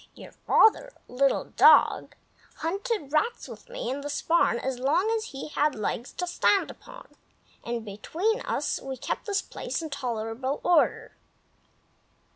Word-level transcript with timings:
Your 0.15 0.31
father, 0.31 0.93
Little 1.07 1.43
Dog, 1.43 2.15
hunted 2.55 3.13
rats 3.13 3.47
with 3.47 3.69
me 3.69 3.91
in 3.91 4.01
this 4.01 4.19
barn 4.23 4.57
as 4.57 4.79
long 4.79 5.11
as 5.11 5.25
he 5.25 5.49
had 5.49 5.75
legs 5.75 6.11
to 6.13 6.25
stand 6.25 6.71
upon, 6.71 7.07
and 7.63 7.85
between 7.85 8.39
us 8.41 8.81
we 8.81 8.97
kept 8.97 9.25
the 9.27 9.43
place 9.51 9.79
in 9.79 9.91
tolerable 9.91 10.59
order. 10.63 11.15